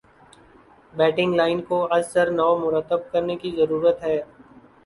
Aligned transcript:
batting 0.93 1.31
line 1.39 1.59
کو 1.67 1.77
ازسر 1.95 2.27
نو 2.39 2.49
مرتب 2.63 2.99
کرنے 3.11 3.35
کی 3.41 3.51
ضرورت 3.57 4.03
ہے 4.03 4.17